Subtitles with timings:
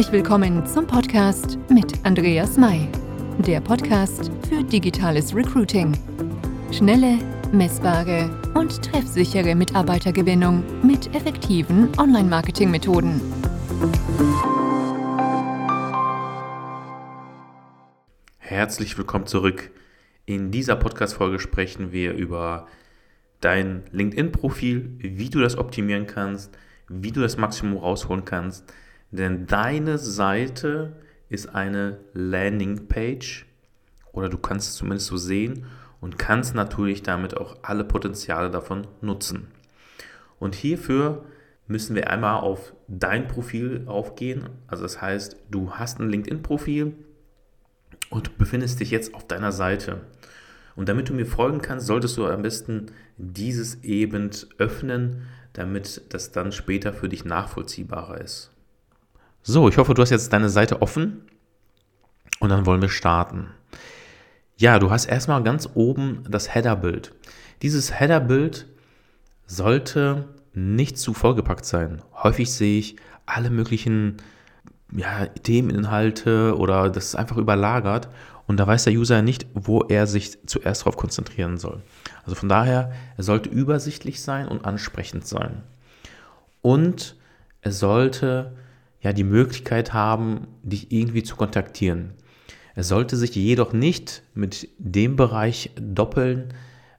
[0.00, 2.88] Herzlich willkommen zum Podcast mit Andreas May,
[3.36, 5.92] der Podcast für digitales Recruiting.
[6.72, 7.18] Schnelle,
[7.52, 13.20] messbare und treffsichere Mitarbeitergewinnung mit effektiven Online-Marketing-Methoden.
[18.38, 19.70] Herzlich willkommen zurück.
[20.24, 22.68] In dieser Podcast-Folge sprechen wir über
[23.42, 26.56] dein LinkedIn-Profil, wie du das optimieren kannst,
[26.88, 28.72] wie du das Maximum rausholen kannst.
[29.10, 30.96] Denn deine Seite
[31.28, 33.46] ist eine Landingpage
[34.12, 35.66] oder du kannst es zumindest so sehen
[36.00, 39.48] und kannst natürlich damit auch alle Potenziale davon nutzen.
[40.38, 41.24] Und hierfür
[41.66, 44.48] müssen wir einmal auf dein Profil aufgehen.
[44.66, 46.94] Also das heißt, du hast ein LinkedIn-Profil
[48.10, 50.00] und befindest dich jetzt auf deiner Seite.
[50.74, 52.86] Und damit du mir folgen kannst, solltest du am besten
[53.18, 58.50] dieses eben öffnen, damit das dann später für dich nachvollziehbarer ist.
[59.42, 61.22] So, ich hoffe, du hast jetzt deine Seite offen
[62.40, 63.48] und dann wollen wir starten.
[64.56, 67.14] Ja, du hast erstmal ganz oben das Header-Bild.
[67.62, 68.66] Dieses Header-Bild
[69.46, 72.02] sollte nicht zu vollgepackt sein.
[72.14, 74.18] Häufig sehe ich alle möglichen
[74.92, 78.08] ja, Themeninhalte oder das ist einfach überlagert
[78.46, 81.82] und da weiß der User nicht, wo er sich zuerst darauf konzentrieren soll.
[82.24, 85.62] Also von daher, er sollte übersichtlich sein und ansprechend sein.
[86.60, 87.16] Und
[87.62, 88.52] er sollte
[89.00, 92.14] ja die Möglichkeit haben, dich irgendwie zu kontaktieren.
[92.74, 96.54] Er sollte sich jedoch nicht mit dem Bereich doppeln,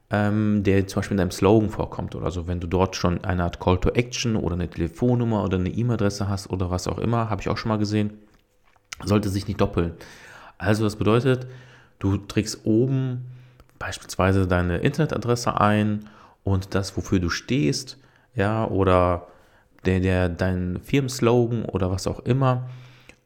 [0.09, 2.47] ähm, der zum Beispiel in deinem Slogan vorkommt oder so.
[2.47, 6.27] Wenn du dort schon eine Art Call to Action oder eine Telefonnummer oder eine E-Mail-Adresse
[6.27, 8.19] hast oder was auch immer, habe ich auch schon mal gesehen,
[9.03, 9.93] sollte sich nicht doppeln.
[10.57, 11.47] Also das bedeutet,
[11.99, 13.25] du trägst oben
[13.79, 16.09] beispielsweise deine Internetadresse ein
[16.43, 17.97] und das, wofür du stehst,
[18.35, 19.27] ja, oder
[19.85, 22.69] der, der, dein Firmenslogan oder was auch immer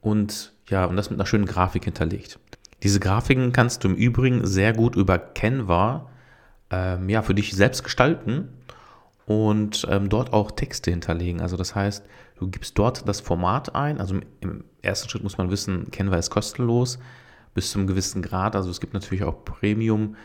[0.01, 2.39] und ja, und das mit einer schönen Grafik hinterlegt.
[2.83, 6.09] Diese Grafiken kannst du im Übrigen sehr gut über Canva
[6.71, 8.49] ähm, ja, für dich selbst gestalten
[9.25, 11.41] und ähm, dort auch Texte hinterlegen.
[11.41, 12.05] Also das heißt,
[12.37, 13.99] du gibst dort das Format ein.
[13.99, 16.99] Also im ersten Schritt muss man wissen, Canva ist kostenlos
[17.53, 18.55] bis zum gewissen Grad.
[18.55, 20.15] Also es gibt natürlich auch Premium.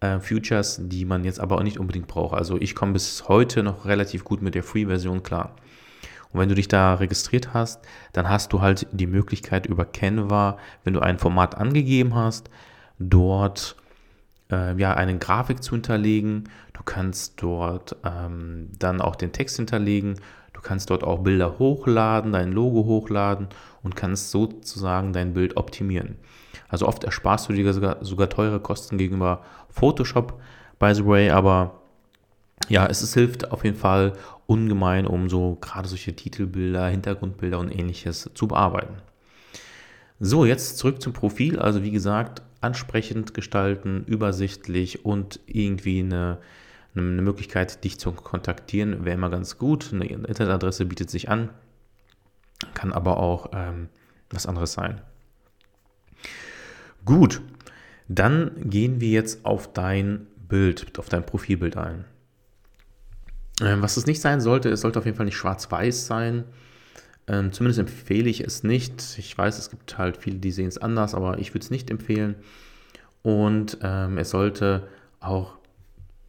[0.00, 2.34] Äh, Futures, die man jetzt aber auch nicht unbedingt braucht.
[2.34, 5.56] Also ich komme bis heute noch relativ gut mit der Free-Version klar.
[6.32, 7.80] Und wenn du dich da registriert hast,
[8.12, 12.50] dann hast du halt die Möglichkeit über Canva, wenn du ein Format angegeben hast,
[12.98, 13.76] dort
[14.50, 16.44] äh, ja eine Grafik zu hinterlegen.
[16.72, 20.16] Du kannst dort ähm, dann auch den Text hinterlegen.
[20.52, 23.48] Du kannst dort auch Bilder hochladen, dein Logo hochladen
[23.82, 26.16] und kannst sozusagen dein Bild optimieren.
[26.68, 30.40] Also oft ersparst du dir sogar, sogar teure Kosten gegenüber Photoshop,
[30.78, 31.80] by the way, aber
[32.68, 34.12] ja, es hilft auf jeden Fall
[34.50, 38.96] ungemein, um so gerade solche Titelbilder, Hintergrundbilder und ähnliches zu bearbeiten.
[40.18, 41.60] So, jetzt zurück zum Profil.
[41.60, 46.38] Also wie gesagt, ansprechend gestalten, übersichtlich und irgendwie eine,
[46.96, 49.92] eine Möglichkeit, dich zu kontaktieren, wäre immer ganz gut.
[49.92, 51.50] Eine Internetadresse bietet sich an,
[52.74, 53.88] kann aber auch ähm,
[54.30, 55.00] was anderes sein.
[57.04, 57.40] Gut,
[58.08, 62.04] dann gehen wir jetzt auf dein Bild, auf dein Profilbild ein.
[63.60, 66.44] Ähm, was es nicht sein sollte, es sollte auf jeden Fall nicht schwarz-weiß sein.
[67.26, 69.18] Ähm, zumindest empfehle ich es nicht.
[69.18, 71.90] Ich weiß, es gibt halt viele, die sehen es anders, aber ich würde es nicht
[71.90, 72.36] empfehlen.
[73.22, 74.88] Und ähm, es sollte
[75.20, 75.58] auch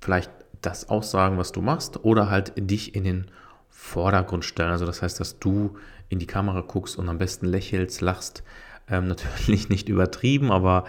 [0.02, 0.32] vielleicht
[0.62, 3.32] das aussagen, was du machst, oder halt dich in den
[3.70, 4.72] Vordergrund stellen.
[4.72, 5.78] Also das heißt, dass du
[6.10, 8.44] in die Kamera guckst und am besten lächelst, lachst,
[8.90, 10.86] ähm, natürlich nicht übertrieben, aber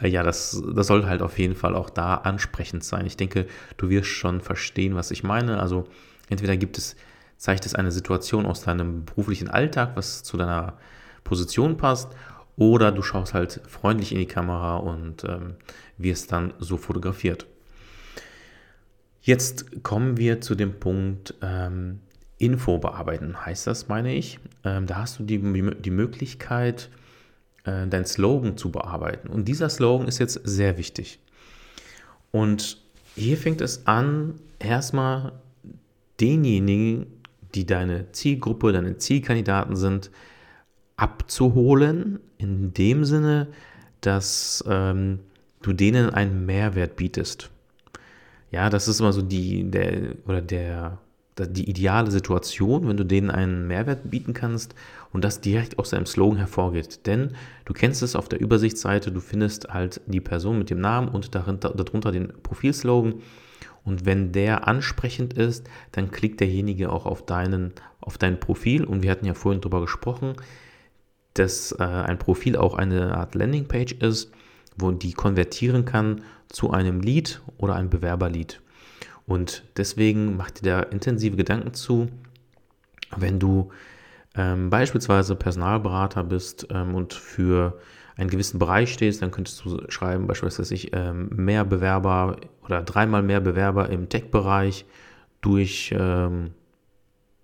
[0.00, 3.06] ja, das, das soll halt auf jeden Fall auch da ansprechend sein.
[3.06, 3.46] Ich denke,
[3.76, 5.60] du wirst schon verstehen, was ich meine.
[5.60, 5.86] Also
[6.28, 6.96] entweder gibt es,
[7.38, 10.74] zeigt es eine Situation aus deinem beruflichen Alltag, was zu deiner
[11.24, 12.10] Position passt,
[12.56, 15.56] oder du schaust halt freundlich in die Kamera und ähm,
[15.98, 17.46] wirst dann so fotografiert.
[19.20, 22.00] Jetzt kommen wir zu dem Punkt ähm,
[22.38, 24.38] Info bearbeiten, heißt das, meine ich.
[24.64, 26.90] Ähm, da hast du die, die Möglichkeit,
[27.66, 29.28] äh, dein Slogan zu bearbeiten.
[29.28, 31.18] Und dieser Slogan ist jetzt sehr wichtig.
[32.32, 32.78] Und
[33.14, 35.32] hier fängt es an, erstmal
[36.20, 37.06] denjenigen,
[37.54, 40.10] die deine Zielgruppe, deine Zielkandidaten sind,
[40.96, 43.48] abzuholen, in dem Sinne,
[44.00, 45.20] dass ähm,
[45.62, 47.50] du denen einen Mehrwert bietest.
[48.50, 50.98] Ja, das ist immer so die, der, oder der,
[51.38, 54.74] die ideale Situation, wenn du denen einen Mehrwert bieten kannst
[55.16, 57.06] und das direkt aus deinem Slogan hervorgeht.
[57.06, 57.30] Denn
[57.64, 61.34] du kennst es auf der Übersichtsseite, du findest halt die Person mit dem Namen und
[61.34, 63.22] darunter, darunter den Profilslogan.
[63.82, 68.84] Und wenn der ansprechend ist, dann klickt derjenige auch auf, deinen, auf dein Profil.
[68.84, 70.34] Und wir hatten ja vorhin darüber gesprochen,
[71.32, 74.30] dass äh, ein Profil auch eine Art Landingpage ist,
[74.76, 78.60] wo die konvertieren kann zu einem Lead oder einem Bewerberlead.
[79.26, 82.08] Und deswegen macht dir da intensive Gedanken zu,
[83.16, 83.70] wenn du
[84.36, 87.78] ähm, beispielsweise Personalberater bist ähm, und für
[88.16, 93.22] einen gewissen Bereich stehst, dann könntest du schreiben, beispielsweise ich, ähm, mehr Bewerber oder dreimal
[93.22, 94.86] mehr Bewerber im Tech-Bereich
[95.40, 96.52] durch ähm,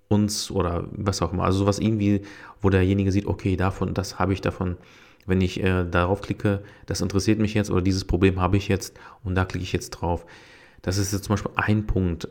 [0.08, 1.44] uns oder was auch immer.
[1.44, 2.22] Also sowas irgendwie,
[2.60, 4.76] wo derjenige sieht, okay, davon, das habe ich davon,
[5.26, 8.98] wenn ich äh, darauf klicke, das interessiert mich jetzt oder dieses Problem habe ich jetzt
[9.24, 10.26] und da klicke ich jetzt drauf.
[10.80, 12.28] Das ist jetzt zum Beispiel ein Punkt.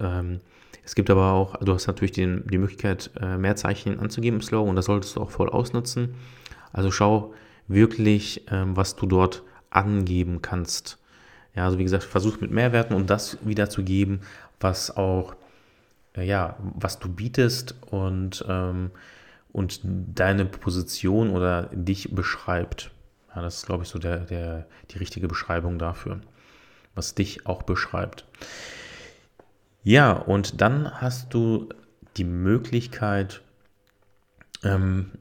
[0.84, 4.42] Es gibt aber auch, du hast natürlich den, die Möglichkeit, äh, mehr Zeichen anzugeben im
[4.42, 6.16] Slow und das solltest du auch voll ausnutzen.
[6.74, 7.34] Also schau,
[7.68, 10.98] wirklich, ähm, was du dort angeben kannst.
[11.56, 14.22] Ja, also wie gesagt, versuch mit Mehrwerten und das wiederzugeben,
[14.60, 15.36] was auch,
[16.16, 18.92] äh, ja, was du bietest und, ähm,
[19.52, 22.92] und deine Position oder dich beschreibt.
[23.36, 26.22] Ja, das ist, glaube ich, so der, der, die richtige Beschreibung dafür,
[26.96, 28.26] was dich auch beschreibt.
[29.84, 31.70] Ja, und dann hast du
[32.18, 33.42] die Möglichkeit,
[34.64, 35.12] ähm,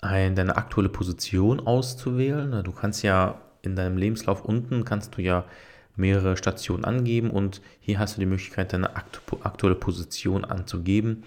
[0.00, 2.62] ein, deine aktuelle Position auszuwählen.
[2.62, 5.44] Du kannst ja in deinem Lebenslauf unten kannst du ja
[5.96, 11.24] mehrere Stationen angeben und hier hast du die Möglichkeit, deine aktuelle Position anzugeben,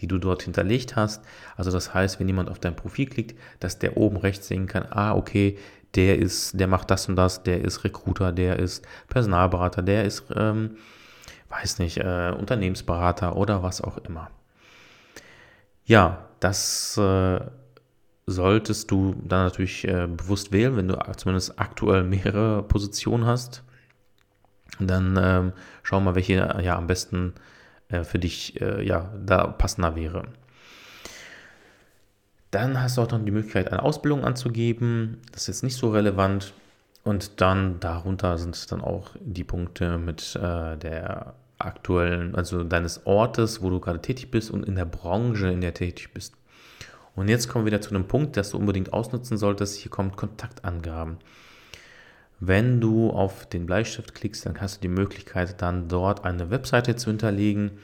[0.00, 1.24] die du dort hinterlegt hast.
[1.56, 4.86] Also das heißt, wenn jemand auf dein Profil klickt, dass der oben rechts sehen kann,
[4.90, 5.56] ah, okay,
[5.94, 10.24] der ist, der macht das und das, der ist Recruiter, der ist Personalberater, der ist,
[10.34, 10.76] ähm,
[11.48, 14.30] weiß nicht, äh, Unternehmensberater oder was auch immer.
[15.84, 17.40] Ja, das äh,
[18.26, 23.62] solltest du dann natürlich äh, bewusst wählen, wenn du zumindest aktuell mehrere Positionen hast.
[24.78, 25.52] Dann ähm,
[25.82, 27.32] schau mal, welche ja am besten
[27.88, 30.24] äh, für dich äh, ja da passender wäre.
[32.50, 35.18] Dann hast du auch dann die Möglichkeit, eine Ausbildung anzugeben.
[35.32, 36.54] Das ist jetzt nicht so relevant.
[37.08, 43.62] Und dann darunter sind dann auch die Punkte mit äh, der aktuellen, also deines Ortes,
[43.62, 46.34] wo du gerade tätig bist und in der Branche, in der du tätig bist.
[47.16, 49.78] Und jetzt kommen wir wieder zu einem Punkt, dass du unbedingt ausnutzen solltest.
[49.78, 51.16] Hier kommt Kontaktangaben.
[52.40, 56.94] Wenn du auf den Bleistift klickst, dann hast du die Möglichkeit, dann dort eine Webseite
[56.96, 57.78] zu hinterlegen,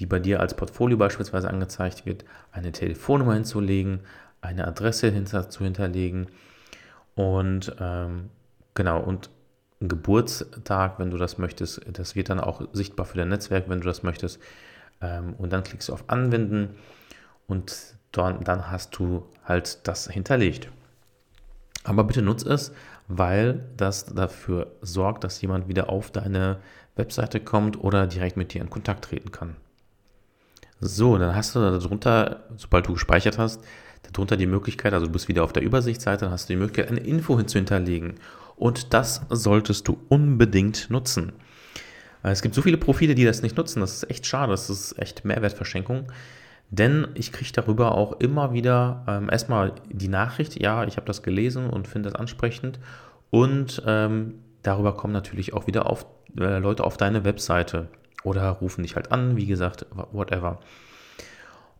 [0.00, 4.00] die bei dir als Portfolio beispielsweise angezeigt wird, eine Telefonnummer hinzulegen,
[4.42, 6.26] eine Adresse hinter, zu hinterlegen
[7.14, 8.28] und ähm,
[8.76, 9.30] genau und
[9.80, 11.80] Geburtstag, wenn du das möchtest.
[11.92, 14.40] Das wird dann auch sichtbar für dein Netzwerk, wenn du das möchtest.
[15.00, 16.76] Ähm, und dann klickst du auf Anwenden
[17.46, 20.70] und dann, dann hast du halt das hinterlegt.
[21.84, 22.72] Aber bitte nutze es,
[23.08, 26.58] weil das dafür sorgt, dass jemand wieder auf deine
[26.96, 29.56] Webseite kommt oder direkt mit dir in Kontakt treten kann.
[30.80, 33.62] So, dann hast du darunter, sobald du gespeichert hast,
[34.12, 36.90] darunter die Möglichkeit, also du bist wieder auf der Übersichtsseite, dann hast du die Möglichkeit,
[36.90, 38.14] eine Info hinzuhinterlegen.
[38.56, 41.32] Und das solltest du unbedingt nutzen.
[42.22, 43.80] Es gibt so viele Profile, die das nicht nutzen.
[43.80, 44.52] Das ist echt schade.
[44.52, 46.10] Das ist echt Mehrwertverschenkung.
[46.70, 51.22] Denn ich kriege darüber auch immer wieder ähm, erstmal die Nachricht, ja, ich habe das
[51.22, 52.80] gelesen und finde das ansprechend.
[53.30, 56.06] Und ähm, darüber kommen natürlich auch wieder auf,
[56.38, 57.88] äh, Leute auf deine Webseite
[58.24, 60.58] oder rufen dich halt an, wie gesagt, whatever.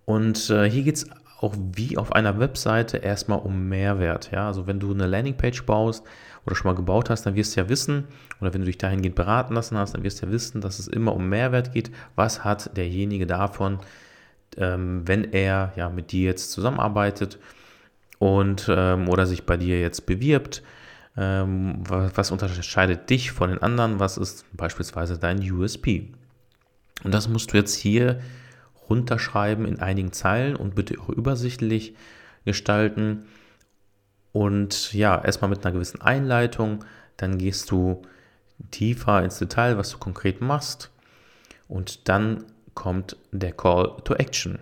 [0.05, 1.11] Und äh, hier geht es
[1.41, 4.31] auch wie auf einer Webseite erstmal um Mehrwert.
[4.33, 4.47] Ja?
[4.47, 6.05] Also wenn du eine Landingpage baust
[6.47, 8.05] oder schon mal gebaut hast, dann wirst du ja wissen,
[8.41, 10.89] oder wenn du dich dahingehend beraten lassen hast, dann wirst du ja wissen, dass es
[10.89, 11.91] immer um Mehrwert geht.
[12.15, 13.81] Was hat derjenige davon,
[14.57, 17.39] ähm, wenn er ja mit dir jetzt zusammenarbeitet
[18.19, 20.63] und ähm, oder sich bei dir jetzt bewirbt,
[21.19, 26.13] ähm, was, was, unterscheidet dich von den anderen, was ist beispielsweise dein USP.
[27.05, 28.21] Und das musst du jetzt hier
[28.89, 31.95] runterschreiben in einigen Zeilen und bitte auch übersichtlich
[32.45, 33.27] gestalten.
[34.33, 36.85] Und ja, erstmal mit einer gewissen Einleitung,
[37.17, 38.03] dann gehst du
[38.71, 40.91] tiefer ins Detail, was du konkret machst.
[41.69, 44.59] Und dann kommt der Call to Action.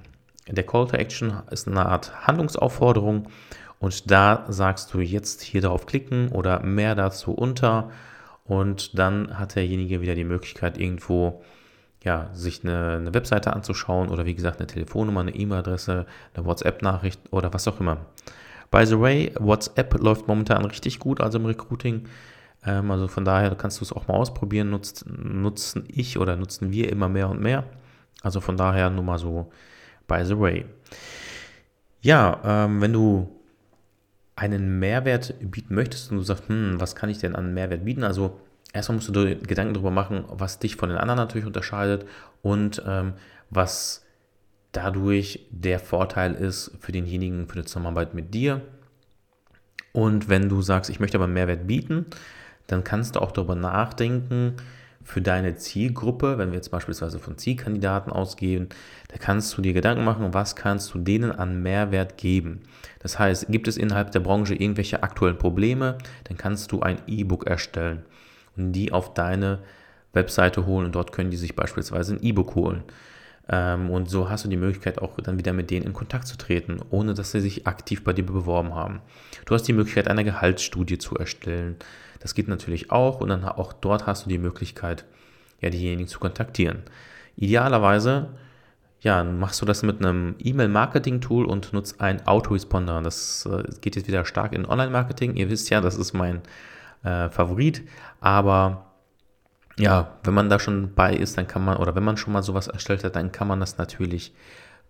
[0.49, 3.29] Der Call to Action ist eine Art Handlungsaufforderung
[3.79, 7.91] und da sagst du jetzt hier darauf klicken oder mehr dazu unter
[8.45, 11.43] und dann hat derjenige wieder die Möglichkeit irgendwo
[12.05, 17.21] ja, sich eine, eine Webseite anzuschauen oder wie gesagt eine Telefonnummer, eine E-Mail-Adresse, eine WhatsApp-Nachricht
[17.31, 18.07] oder was auch immer.
[18.71, 22.07] By the way, WhatsApp läuft momentan richtig gut, also im Recruiting.
[22.67, 24.71] Ähm, also von daher kannst du es auch mal ausprobieren.
[24.71, 27.65] Nutzt, nutzen ich oder nutzen wir immer mehr und mehr.
[28.23, 29.51] Also von daher nur mal so
[30.07, 30.67] by the way.
[32.03, 33.31] Ja, ähm, wenn du
[34.37, 38.05] einen Mehrwert bieten möchtest und du sagst, hm, was kann ich denn an Mehrwert bieten?
[38.05, 38.41] Also
[38.75, 42.07] erstmal musst du dir Gedanken darüber machen, was dich von den anderen natürlich unterscheidet
[42.43, 43.15] und ähm,
[43.49, 44.05] was
[44.73, 48.61] dadurch der Vorteil ist für denjenigen, für die Zusammenarbeit mit dir.
[49.93, 52.07] Und wenn du sagst, ich möchte aber Mehrwert bieten,
[52.67, 54.57] dann kannst du auch darüber nachdenken,
[55.07, 58.71] für deine Zielgruppe, wenn wir jetzt beispielsweise von Zielkandidaten ausgehen,
[59.09, 62.63] da kannst du dir Gedanken machen, was kannst du denen an Mehrwert geben.
[63.01, 67.47] Das heißt, gibt es innerhalb der Branche irgendwelche aktuellen Probleme, dann kannst du ein E-Book
[67.47, 68.03] erstellen
[68.57, 69.61] und die auf deine
[70.13, 72.85] Webseite holen und dort können die sich beispielsweise ein E-Book holen.
[73.49, 76.39] Ähm, und so hast du die Möglichkeit auch dann wieder mit denen in Kontakt zu
[76.39, 79.01] treten, ohne dass sie sich aktiv bei dir beworben haben.
[79.45, 81.77] Du hast die Möglichkeit, eine Gehaltsstudie zu erstellen.
[82.21, 85.05] Das geht natürlich auch und dann auch dort hast du die Möglichkeit,
[85.61, 86.83] ja, diejenigen zu kontaktieren.
[87.37, 88.31] Idealerweise
[89.01, 93.03] ja, machst du das mit einem E-Mail-Marketing-Tool und nutzt einen Autoresponder.
[93.03, 95.37] Das äh, geht jetzt wieder stark in Online-Marketing.
[95.37, 96.41] Ihr wisst ja, das ist mein
[97.05, 97.87] äh, Favorit.
[98.21, 98.95] Aber
[99.79, 102.43] ja, wenn man da schon bei ist, dann kann man, oder wenn man schon mal
[102.43, 104.35] sowas erstellt hat, dann kann man das natürlich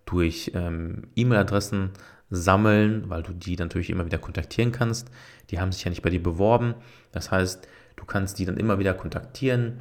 [0.07, 1.91] durch ähm, E-Mail-Adressen
[2.31, 5.11] sammeln, weil du die natürlich immer wieder kontaktieren kannst.
[5.51, 6.75] Die haben sich ja nicht bei dir beworben.
[7.13, 7.67] Das heißt,
[7.97, 9.81] du kannst die dann immer wieder kontaktieren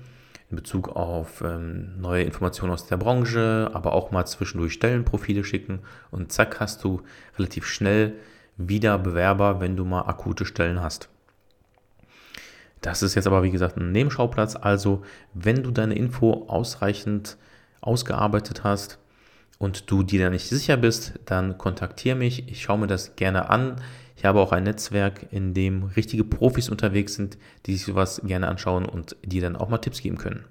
[0.49, 5.79] in Bezug auf ähm, neue Informationen aus der Branche, aber auch mal zwischendurch Stellenprofile schicken
[6.11, 7.01] und zack hast du
[7.37, 8.13] relativ schnell
[8.55, 11.09] wieder Bewerber, wenn du mal akute Stellen hast.
[12.83, 14.55] Das ist jetzt aber wie gesagt ein Nebenschauplatz.
[14.55, 15.01] Also
[15.33, 17.37] wenn du deine Info ausreichend
[17.81, 18.99] ausgearbeitet hast,
[19.63, 22.47] und du dir da nicht sicher bist, dann kontaktiere mich.
[22.49, 23.77] Ich schaue mir das gerne an.
[24.17, 28.47] Ich habe auch ein Netzwerk, in dem richtige Profis unterwegs sind, die sich sowas gerne
[28.47, 30.45] anschauen und die dann auch mal Tipps geben können.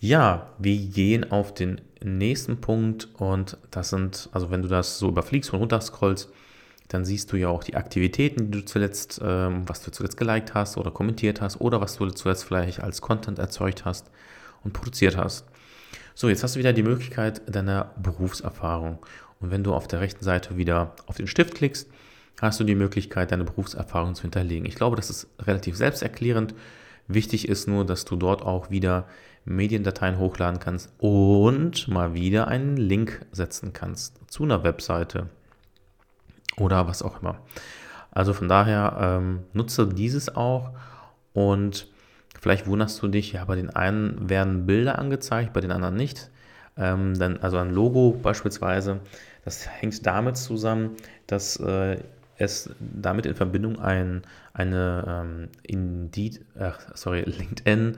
[0.00, 5.08] Ja, wir gehen auf den nächsten Punkt und das sind, also wenn du das so
[5.08, 6.30] überfliegst und runterscrollst,
[6.88, 10.54] dann siehst du ja auch die Aktivitäten, die du zuletzt, ähm, was du zuletzt geliked
[10.54, 14.10] hast oder kommentiert hast oder was du zuletzt vielleicht als Content erzeugt hast
[14.62, 15.46] und produziert hast.
[16.14, 18.98] So, jetzt hast du wieder die Möglichkeit deiner Berufserfahrung.
[19.40, 21.88] Und wenn du auf der rechten Seite wieder auf den Stift klickst,
[22.40, 24.66] hast du die Möglichkeit, deine Berufserfahrung zu hinterlegen.
[24.66, 26.54] Ich glaube, das ist relativ selbsterklärend.
[27.08, 29.06] Wichtig ist nur, dass du dort auch wieder
[29.44, 35.28] Mediendateien hochladen kannst und mal wieder einen Link setzen kannst zu einer Webseite
[36.58, 37.38] oder was auch immer.
[38.10, 40.70] Also von daher ähm, nutze dieses auch
[41.32, 41.88] und
[42.44, 46.30] Vielleicht wunderst du dich, ja, bei den einen werden Bilder angezeigt, bei den anderen nicht.
[46.76, 49.00] Ähm, dann, also ein Logo beispielsweise,
[49.46, 50.90] das hängt damit zusammen,
[51.26, 51.96] dass äh,
[52.36, 54.20] es damit in Verbindung ein,
[54.52, 57.96] eine ähm, Indeed, ach, sorry, LinkedIn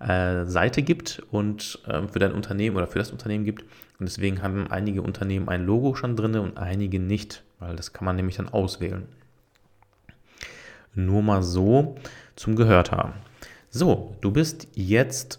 [0.00, 3.62] äh, Seite gibt und äh, für dein Unternehmen oder für das Unternehmen gibt.
[3.98, 8.06] Und deswegen haben einige Unternehmen ein Logo schon drin und einige nicht, weil das kann
[8.06, 9.06] man nämlich dann auswählen.
[10.94, 11.96] Nur mal so
[12.34, 13.12] zum Gehört haben.
[13.68, 15.38] So, du bist jetzt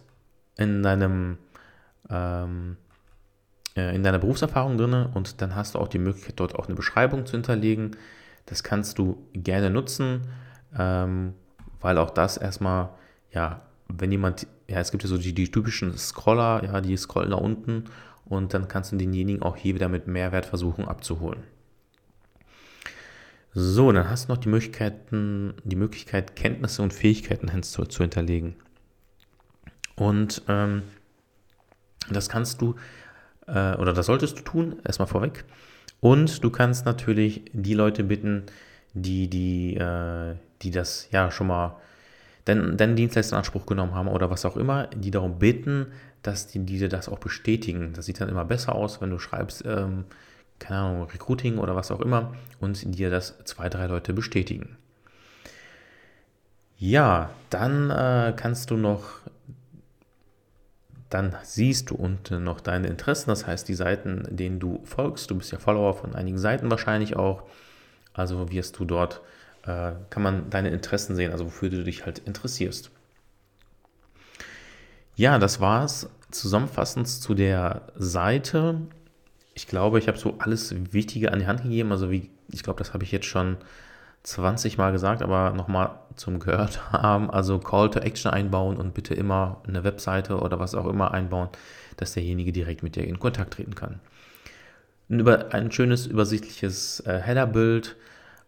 [0.58, 1.38] in deinem
[2.10, 2.78] ähm,
[3.76, 6.76] äh, in deiner Berufserfahrung drin und dann hast du auch die Möglichkeit, dort auch eine
[6.76, 7.96] Beschreibung zu hinterlegen.
[8.46, 10.28] Das kannst du gerne nutzen,
[10.78, 11.34] ähm,
[11.80, 12.90] weil auch das erstmal,
[13.32, 13.62] ja,
[13.98, 17.40] wenn jemand, ja, es gibt ja so die, die typischen Scroller, ja, die scrollen nach
[17.40, 17.86] unten
[18.26, 21.44] und dann kannst du denjenigen auch hier wieder mit Mehrwert versuchen abzuholen.
[23.54, 28.56] So, dann hast du noch die, Möglichkeiten, die Möglichkeit, Kenntnisse und Fähigkeiten zu, zu hinterlegen.
[29.96, 30.84] Und ähm,
[32.10, 32.76] das kannst du,
[33.48, 35.44] äh, oder das solltest du tun, erstmal vorweg.
[36.00, 38.46] Und du kannst natürlich die Leute bitten,
[38.94, 41.78] die, die, äh, die das ja schon mal,
[42.46, 45.88] deinen, deinen Dienstleister in Anspruch genommen haben oder was auch immer, die darum bitten,
[46.24, 47.94] dass die, diese das auch bestätigen.
[47.94, 50.06] Das sieht dann immer besser aus, wenn du schreibst, ähm,
[50.60, 54.78] keine Ahnung, Recruiting oder was auch immer und dir das zwei, drei Leute bestätigen.
[56.78, 59.04] Ja, dann äh, kannst du noch,
[61.10, 65.30] dann siehst du unten noch deine Interessen, das heißt die Seiten, denen du folgst.
[65.30, 67.44] Du bist ja Follower von einigen Seiten wahrscheinlich auch.
[68.14, 69.22] Also wirst du dort,
[69.66, 72.92] äh, kann man deine Interessen sehen, also wofür du dich halt interessierst.
[75.16, 78.82] Ja, das war es zusammenfassend zu der Seite
[79.54, 81.92] ich glaube, ich habe so alles Wichtige an die Hand gegeben.
[81.92, 83.58] Also wie, ich glaube, das habe ich jetzt schon
[84.24, 87.30] 20 Mal gesagt, aber nochmal zum gehört haben.
[87.30, 91.50] Also Call to Action einbauen und bitte immer eine Webseite oder was auch immer einbauen,
[91.98, 94.00] dass derjenige direkt mit dir in Kontakt treten kann.
[95.10, 97.98] Über ein schönes übersichtliches äh, Header-Bild,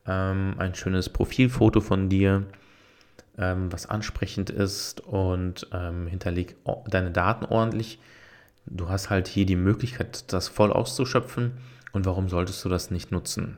[0.07, 2.45] ähm, ein schönes Profilfoto von dir,
[3.37, 6.55] ähm, was ansprechend ist und ähm, hinterleg
[6.89, 7.99] deine Daten ordentlich
[8.65, 11.51] Du hast halt hier die Möglichkeit, das voll auszuschöpfen
[11.91, 13.57] und warum solltest du das nicht nutzen?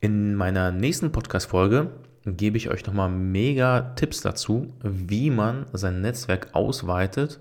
[0.00, 1.90] In meiner nächsten Podcast-Folge
[2.26, 7.40] gebe ich euch nochmal mega Tipps dazu, wie man sein Netzwerk ausweitet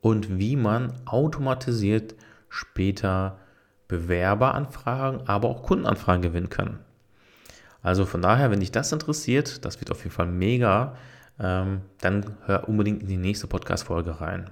[0.00, 2.14] und wie man automatisiert
[2.50, 3.38] später
[3.88, 6.80] Bewerberanfragen, aber auch Kundenanfragen gewinnen kann.
[7.82, 10.96] Also von daher, wenn dich das interessiert, das wird auf jeden Fall mega,
[11.40, 14.50] ähm, dann hör unbedingt in die nächste Podcast-Folge rein.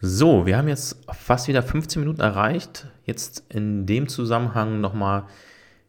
[0.00, 2.88] So, wir haben jetzt fast wieder 15 Minuten erreicht.
[3.04, 5.24] Jetzt in dem Zusammenhang nochmal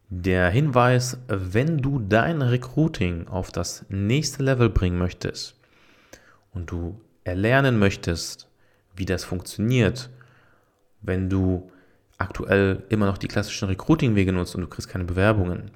[0.09, 5.59] der Hinweis, wenn du dein Recruiting auf das nächste Level bringen möchtest
[6.51, 8.47] und du erlernen möchtest,
[8.95, 10.11] wie das funktioniert,
[11.01, 11.71] wenn du
[12.23, 15.69] aktuell immer noch die klassischen Recruiting-Wege nutzt und du kriegst keine Bewerbungen,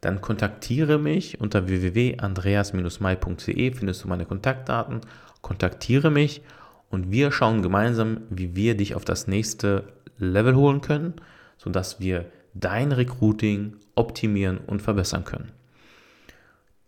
[0.00, 5.00] dann kontaktiere mich unter www.andreas-mai.de, findest du meine Kontaktdaten,
[5.40, 6.42] kontaktiere mich
[6.90, 11.14] und wir schauen gemeinsam, wie wir dich auf das nächste Level holen können,
[11.56, 15.52] sodass wir dein Recruiting optimieren und verbessern können.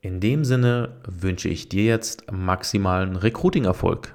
[0.01, 4.15] In dem Sinne wünsche ich dir jetzt maximalen Recruiting-Erfolg.